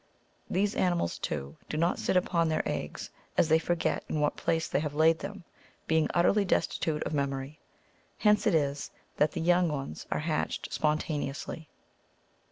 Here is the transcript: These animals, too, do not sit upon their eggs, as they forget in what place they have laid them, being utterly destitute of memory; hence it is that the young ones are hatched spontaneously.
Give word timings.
These 0.49 0.75
animals, 0.75 1.19
too, 1.19 1.57
do 1.69 1.77
not 1.77 1.99
sit 1.99 2.17
upon 2.17 2.49
their 2.49 2.67
eggs, 2.67 3.11
as 3.37 3.49
they 3.49 3.59
forget 3.59 4.03
in 4.09 4.19
what 4.19 4.35
place 4.35 4.67
they 4.67 4.79
have 4.79 4.95
laid 4.95 5.19
them, 5.19 5.43
being 5.85 6.07
utterly 6.15 6.43
destitute 6.43 7.03
of 7.03 7.13
memory; 7.13 7.59
hence 8.17 8.47
it 8.47 8.55
is 8.55 8.89
that 9.17 9.33
the 9.33 9.41
young 9.41 9.69
ones 9.69 10.07
are 10.09 10.21
hatched 10.21 10.73
spontaneously. 10.73 11.69